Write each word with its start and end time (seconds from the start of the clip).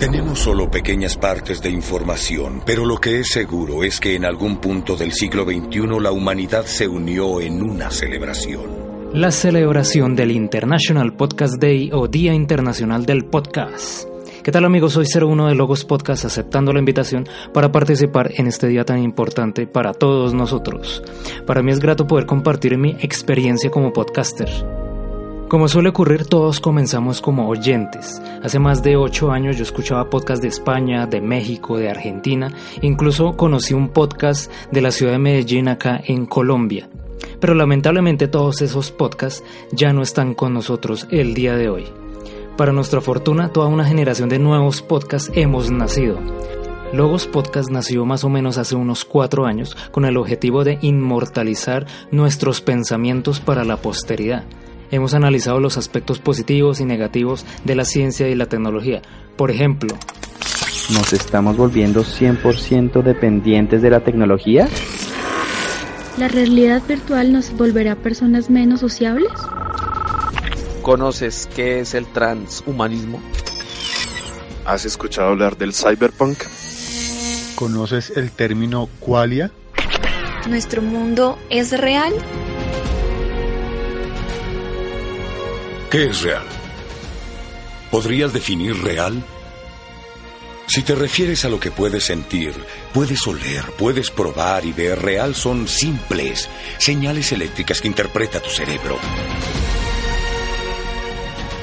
Tenemos 0.00 0.38
solo 0.38 0.70
pequeñas 0.70 1.14
partes 1.18 1.60
de 1.60 1.68
información, 1.68 2.62
pero 2.64 2.86
lo 2.86 2.96
que 2.96 3.20
es 3.20 3.28
seguro 3.28 3.84
es 3.84 4.00
que 4.00 4.14
en 4.14 4.24
algún 4.24 4.56
punto 4.56 4.96
del 4.96 5.12
siglo 5.12 5.44
XXI 5.44 6.00
la 6.00 6.10
humanidad 6.10 6.64
se 6.64 6.88
unió 6.88 7.38
en 7.38 7.62
una 7.62 7.90
celebración. 7.90 9.10
La 9.12 9.30
celebración 9.30 10.16
del 10.16 10.30
International 10.30 11.14
Podcast 11.14 11.60
Day 11.60 11.90
o 11.92 12.08
Día 12.08 12.32
Internacional 12.32 13.04
del 13.04 13.26
Podcast. 13.26 14.08
¿Qué 14.42 14.50
tal 14.50 14.64
amigos? 14.64 14.94
Soy 14.94 15.04
01 15.04 15.48
de 15.48 15.54
Logos 15.54 15.84
Podcast 15.84 16.24
aceptando 16.24 16.72
la 16.72 16.78
invitación 16.78 17.28
para 17.52 17.70
participar 17.70 18.30
en 18.36 18.46
este 18.46 18.68
día 18.68 18.86
tan 18.86 19.02
importante 19.02 19.66
para 19.66 19.92
todos 19.92 20.32
nosotros. 20.32 21.02
Para 21.46 21.60
mí 21.62 21.72
es 21.72 21.78
grato 21.78 22.06
poder 22.06 22.24
compartir 22.24 22.78
mi 22.78 22.92
experiencia 23.02 23.70
como 23.70 23.92
podcaster. 23.92 24.48
Como 25.50 25.66
suele 25.66 25.88
ocurrir, 25.88 26.26
todos 26.26 26.60
comenzamos 26.60 27.20
como 27.20 27.48
oyentes. 27.48 28.22
Hace 28.40 28.60
más 28.60 28.84
de 28.84 28.96
8 28.96 29.32
años 29.32 29.56
yo 29.56 29.64
escuchaba 29.64 30.08
podcasts 30.08 30.40
de 30.42 30.46
España, 30.46 31.08
de 31.08 31.20
México, 31.20 31.76
de 31.76 31.90
Argentina, 31.90 32.52
incluso 32.82 33.36
conocí 33.36 33.74
un 33.74 33.88
podcast 33.88 34.48
de 34.70 34.80
la 34.80 34.92
ciudad 34.92 35.10
de 35.10 35.18
Medellín 35.18 35.66
acá 35.66 36.00
en 36.04 36.26
Colombia. 36.26 36.88
Pero 37.40 37.54
lamentablemente 37.54 38.28
todos 38.28 38.62
esos 38.62 38.92
podcasts 38.92 39.42
ya 39.72 39.92
no 39.92 40.02
están 40.02 40.34
con 40.34 40.54
nosotros 40.54 41.08
el 41.10 41.34
día 41.34 41.56
de 41.56 41.68
hoy. 41.68 41.86
Para 42.56 42.72
nuestra 42.72 43.00
fortuna, 43.00 43.48
toda 43.48 43.66
una 43.66 43.84
generación 43.84 44.28
de 44.28 44.38
nuevos 44.38 44.82
podcasts 44.82 45.32
hemos 45.34 45.68
nacido. 45.72 46.20
Logos 46.92 47.26
Podcast 47.26 47.70
nació 47.70 48.04
más 48.04 48.22
o 48.22 48.28
menos 48.28 48.56
hace 48.56 48.76
unos 48.76 49.04
cuatro 49.04 49.46
años 49.46 49.76
con 49.90 50.04
el 50.04 50.16
objetivo 50.16 50.62
de 50.62 50.78
inmortalizar 50.80 51.86
nuestros 52.12 52.60
pensamientos 52.60 53.40
para 53.40 53.64
la 53.64 53.78
posteridad. 53.78 54.44
Hemos 54.90 55.14
analizado 55.14 55.60
los 55.60 55.76
aspectos 55.76 56.18
positivos 56.18 56.80
y 56.80 56.84
negativos 56.84 57.46
de 57.64 57.76
la 57.76 57.84
ciencia 57.84 58.28
y 58.28 58.34
la 58.34 58.46
tecnología. 58.46 59.02
Por 59.36 59.50
ejemplo, 59.50 59.94
¿nos 60.92 61.12
estamos 61.12 61.56
volviendo 61.56 62.02
100% 62.02 63.02
dependientes 63.02 63.82
de 63.82 63.90
la 63.90 64.00
tecnología? 64.00 64.68
¿La 66.18 66.26
realidad 66.26 66.82
virtual 66.88 67.32
nos 67.32 67.56
volverá 67.56 67.94
personas 67.94 68.50
menos 68.50 68.80
sociables? 68.80 69.30
¿Conoces 70.82 71.48
qué 71.54 71.80
es 71.80 71.94
el 71.94 72.06
transhumanismo? 72.06 73.20
¿Has 74.64 74.84
escuchado 74.84 75.28
hablar 75.28 75.56
del 75.56 75.72
cyberpunk? 75.72 76.38
¿Conoces 77.54 78.10
el 78.16 78.32
término 78.32 78.88
qualia? 78.98 79.52
¿Nuestro 80.48 80.82
mundo 80.82 81.38
es 81.48 81.78
real? 81.78 82.12
¿Qué 85.90 86.06
es 86.06 86.22
real? 86.22 86.44
¿Podrías 87.90 88.32
definir 88.32 88.80
real? 88.80 89.24
Si 90.68 90.82
te 90.82 90.94
refieres 90.94 91.44
a 91.44 91.48
lo 91.48 91.58
que 91.58 91.72
puedes 91.72 92.04
sentir, 92.04 92.52
puedes 92.94 93.26
oler, 93.26 93.64
puedes 93.76 94.08
probar 94.12 94.64
y 94.64 94.72
ver, 94.72 95.02
real 95.02 95.34
son 95.34 95.66
simples 95.66 96.48
señales 96.78 97.32
eléctricas 97.32 97.80
que 97.80 97.88
interpreta 97.88 98.40
tu 98.40 98.50
cerebro. 98.50 98.98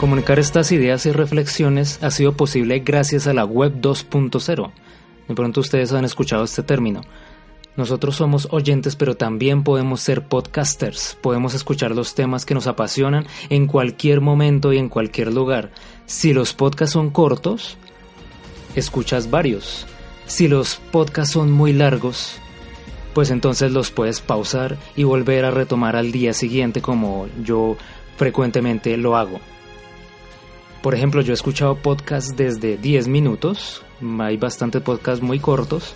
Comunicar 0.00 0.40
estas 0.40 0.72
ideas 0.72 1.06
y 1.06 1.12
reflexiones 1.12 2.02
ha 2.02 2.10
sido 2.10 2.32
posible 2.32 2.80
gracias 2.80 3.28
a 3.28 3.34
la 3.34 3.44
Web 3.44 3.80
2.0. 3.80 4.72
De 5.28 5.34
pronto 5.36 5.60
ustedes 5.60 5.92
han 5.92 6.04
escuchado 6.04 6.42
este 6.42 6.64
término. 6.64 7.02
Nosotros 7.78 8.16
somos 8.16 8.48
oyentes, 8.50 8.96
pero 8.96 9.16
también 9.16 9.62
podemos 9.62 10.00
ser 10.00 10.26
podcasters. 10.26 11.16
Podemos 11.20 11.54
escuchar 11.54 11.92
los 11.92 12.16
temas 12.16 12.44
que 12.44 12.54
nos 12.54 12.66
apasionan 12.66 13.24
en 13.50 13.68
cualquier 13.68 14.20
momento 14.20 14.72
y 14.72 14.78
en 14.78 14.88
cualquier 14.88 15.32
lugar. 15.32 15.70
Si 16.04 16.32
los 16.32 16.54
podcasts 16.54 16.94
son 16.94 17.10
cortos, 17.10 17.76
escuchas 18.74 19.30
varios. 19.30 19.86
Si 20.26 20.48
los 20.48 20.80
podcasts 20.90 21.34
son 21.34 21.52
muy 21.52 21.72
largos, 21.72 22.40
pues 23.14 23.30
entonces 23.30 23.70
los 23.70 23.92
puedes 23.92 24.20
pausar 24.20 24.76
y 24.96 25.04
volver 25.04 25.44
a 25.44 25.52
retomar 25.52 25.94
al 25.94 26.10
día 26.10 26.32
siguiente 26.32 26.82
como 26.82 27.28
yo 27.44 27.76
frecuentemente 28.16 28.96
lo 28.96 29.16
hago. 29.16 29.38
Por 30.82 30.96
ejemplo, 30.96 31.20
yo 31.20 31.32
he 31.32 31.34
escuchado 31.34 31.76
podcasts 31.76 32.36
desde 32.36 32.76
10 32.76 33.06
minutos, 33.06 33.84
hay 34.18 34.36
bastantes 34.36 34.82
podcasts 34.82 35.22
muy 35.22 35.38
cortos, 35.38 35.94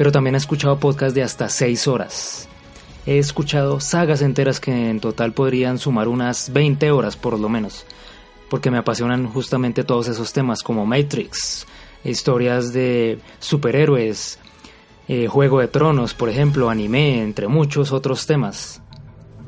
pero 0.00 0.12
también 0.12 0.34
he 0.34 0.38
escuchado 0.38 0.78
podcasts 0.78 1.14
de 1.14 1.22
hasta 1.22 1.50
6 1.50 1.86
horas. 1.86 2.48
He 3.04 3.18
escuchado 3.18 3.80
sagas 3.80 4.22
enteras 4.22 4.58
que 4.58 4.88
en 4.88 4.98
total 4.98 5.34
podrían 5.34 5.76
sumar 5.76 6.08
unas 6.08 6.54
20 6.54 6.90
horas 6.90 7.18
por 7.18 7.38
lo 7.38 7.50
menos, 7.50 7.84
porque 8.48 8.70
me 8.70 8.78
apasionan 8.78 9.26
justamente 9.26 9.84
todos 9.84 10.08
esos 10.08 10.32
temas 10.32 10.62
como 10.62 10.86
Matrix, 10.86 11.66
historias 12.02 12.72
de 12.72 13.18
superhéroes, 13.40 14.38
eh, 15.06 15.26
Juego 15.26 15.60
de 15.60 15.68
Tronos, 15.68 16.14
por 16.14 16.30
ejemplo, 16.30 16.70
anime, 16.70 17.20
entre 17.20 17.46
muchos 17.46 17.92
otros 17.92 18.26
temas. 18.26 18.80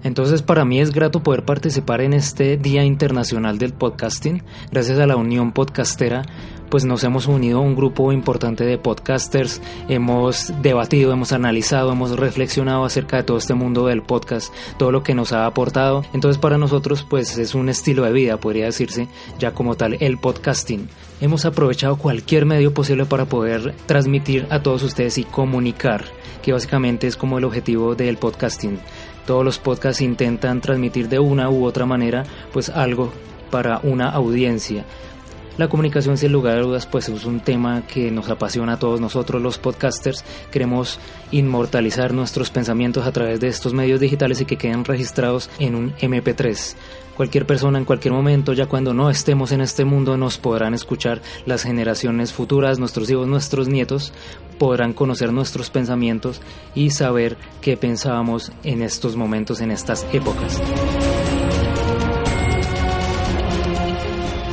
Entonces 0.03 0.43
para 0.43 0.65
mí 0.65 0.81
es 0.81 0.93
grato 0.93 1.23
poder 1.23 1.45
participar 1.45 2.01
en 2.01 2.13
este 2.13 2.57
Día 2.57 2.85
Internacional 2.85 3.59
del 3.59 3.73
Podcasting. 3.73 4.43
Gracias 4.71 4.99
a 4.99 5.07
la 5.07 5.17
Unión 5.17 5.53
Podcastera, 5.53 6.25
pues 6.73 6.87
nos 6.87 7.05
hemos 7.05 7.27
unido 7.27 7.59
a 7.59 7.61
un 7.61 7.77
grupo 7.77 8.13
importante 8.13 8.65
de 8.65 8.79
podcasters, 8.79 9.61
hemos 9.91 10.51
debatido, 10.63 11.13
hemos 11.13 11.33
analizado, 11.33 11.93
hemos 11.93 12.19
reflexionado 12.19 12.87
acerca 12.87 13.19
de 13.19 13.25
todo 13.25 13.37
este 13.37 13.53
mundo 13.53 13.89
del 13.89 14.03
podcast, 14.03 14.55
todo 14.79 14.91
lo 14.91 15.03
que 15.03 15.15
nos 15.15 15.35
ha 15.35 15.45
aportado. 15.45 16.03
Entonces 16.15 16.41
para 16.41 16.57
nosotros 16.57 17.07
pues 17.09 17.37
es 17.37 17.55
un 17.55 17.69
estilo 17.69 18.05
de 18.05 18.13
vida, 18.13 18.39
podría 18.39 18.65
decirse, 18.65 19.07
ya 19.39 19.53
como 19.53 19.75
tal 19.77 19.99
el 20.01 20.17
podcasting. 20.17 20.89
Hemos 21.21 21.45
aprovechado 21.45 21.97
cualquier 21.97 22.47
medio 22.47 22.73
posible 22.73 23.05
para 23.05 23.27
poder 23.27 23.75
transmitir 23.85 24.47
a 24.49 24.63
todos 24.63 24.83
ustedes 24.83 25.19
y 25.19 25.25
comunicar, 25.25 26.07
que 26.41 26.55
básicamente 26.55 27.07
es 27.07 27.17
como 27.17 27.37
el 27.37 27.45
objetivo 27.45 27.95
del 27.95 28.17
podcasting 28.17 28.79
todos 29.27 29.45
los 29.45 29.59
podcasts 29.59 30.01
intentan 30.01 30.61
transmitir 30.61 31.09
de 31.09 31.19
una 31.19 31.51
u 31.51 31.65
otra 31.65 31.87
manera 31.87 32.25
pues 32.53 32.69
algo 32.69 33.13
para 33.51 33.81
una 33.83 34.11
audiencia. 34.11 34.85
La 35.59 35.69
comunicación 35.69 36.17
sin 36.17 36.33
lugar 36.33 36.57
a 36.57 36.63
dudas 36.63 36.87
pues 36.87 37.11
es 37.11 37.27
un 37.27 37.41
tema 37.41 37.83
que 37.87 38.11
nos 38.11 38.31
apasiona 38.31 38.75
a 38.75 38.79
todos 38.79 39.03
nosotros 39.03 39.43
los 39.43 39.59
podcasters. 39.59 40.25
Queremos 40.51 40.99
inmortalizar 41.31 42.15
nuestros 42.15 42.49
pensamientos 42.51 43.07
a 43.07 43.13
través 43.13 43.39
de 43.39 43.49
estos 43.49 43.75
medios 43.75 44.01
digitales 44.01 44.41
y 44.41 44.47
que 44.47 44.57
queden 44.57 44.87
registrados 44.87 45.51
en 45.59 45.75
un 45.75 45.93
MP3. 45.97 46.75
Cualquier 47.17 47.45
persona 47.45 47.77
en 47.77 47.85
cualquier 47.85 48.15
momento, 48.15 48.55
ya 48.55 48.65
cuando 48.65 48.95
no 48.95 49.11
estemos 49.11 49.53
en 49.53 49.61
este 49.61 49.85
mundo, 49.85 50.17
nos 50.17 50.39
podrán 50.39 50.73
escuchar 50.73 51.21
las 51.45 51.63
generaciones 51.63 52.33
futuras, 52.33 52.79
nuestros 52.79 53.11
hijos, 53.11 53.29
nuestros 53.29 53.69
nietos, 53.69 54.15
podrán 54.63 54.93
conocer 54.93 55.33
nuestros 55.33 55.71
pensamientos 55.71 56.41
y 56.73 56.91
saber 56.91 57.37
qué 57.61 57.77
pensábamos 57.77 58.53
en 58.63 58.83
estos 58.83 59.17
momentos, 59.17 59.61
en 59.61 59.73
estas 59.73 60.07
épocas. 60.13 60.63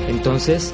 Entonces, 0.07 0.73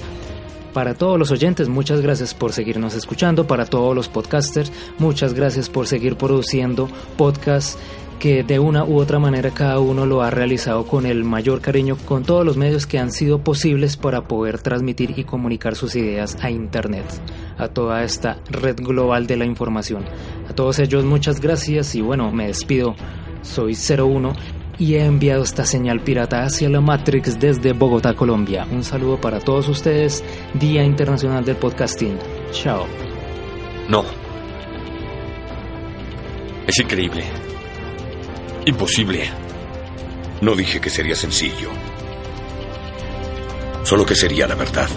para 0.71 0.93
todos 0.93 1.19
los 1.19 1.31
oyentes, 1.31 1.67
muchas 1.67 1.99
gracias 1.99 2.33
por 2.33 2.53
seguirnos 2.53 2.95
escuchando. 2.95 3.45
Para 3.45 3.65
todos 3.65 3.93
los 3.93 4.07
podcasters, 4.07 4.71
muchas 4.99 5.33
gracias 5.33 5.69
por 5.69 5.85
seguir 5.85 6.15
produciendo 6.15 6.87
podcasts 7.17 7.77
que 8.19 8.43
de 8.43 8.59
una 8.59 8.85
u 8.85 8.97
otra 8.99 9.19
manera 9.19 9.51
cada 9.51 9.79
uno 9.79 10.05
lo 10.05 10.21
ha 10.21 10.31
realizado 10.31 10.87
con 10.87 11.05
el 11.05 11.25
mayor 11.25 11.59
cariño, 11.59 11.97
con 12.05 12.23
todos 12.23 12.45
los 12.45 12.55
medios 12.55 12.87
que 12.87 12.99
han 12.99 13.11
sido 13.11 13.39
posibles 13.39 13.97
para 13.97 14.29
poder 14.29 14.59
transmitir 14.59 15.13
y 15.17 15.25
comunicar 15.25 15.75
sus 15.75 15.95
ideas 15.97 16.37
a 16.41 16.49
Internet, 16.49 17.05
a 17.57 17.67
toda 17.67 18.03
esta 18.03 18.37
red 18.49 18.77
global 18.77 19.27
de 19.27 19.37
la 19.37 19.45
información. 19.45 20.05
A 20.49 20.53
todos 20.53 20.79
ellos 20.79 21.05
muchas 21.05 21.39
gracias 21.39 21.95
y 21.95 22.01
bueno, 22.01 22.31
me 22.31 22.47
despido. 22.47 22.95
Soy 23.41 23.75
01 23.75 24.33
y 24.77 24.95
he 24.95 25.05
enviado 25.05 25.43
esta 25.43 25.65
señal 25.65 26.01
pirata 26.01 26.43
hacia 26.43 26.69
la 26.69 26.81
Matrix 26.81 27.39
desde 27.39 27.73
Bogotá, 27.73 28.13
Colombia. 28.13 28.67
Un 28.71 28.83
saludo 28.83 29.19
para 29.19 29.39
todos 29.39 29.67
ustedes, 29.69 30.23
Día 30.53 30.83
Internacional 30.83 31.45
del 31.45 31.55
Podcasting. 31.55 32.17
Chao. 32.51 32.85
No. 33.87 34.03
Es 36.67 36.79
increíble. 36.79 37.23
Imposible. 38.65 39.29
No 40.41 40.55
dije 40.55 40.81
que 40.81 40.89
sería 40.89 41.15
sencillo. 41.15 41.69
Solo 43.83 44.05
que 44.05 44.15
sería 44.15 44.47
la 44.47 44.55
verdad. 44.55 44.89